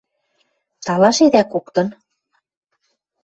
Талашедӓ 0.85 1.43
коктын? 1.51 1.87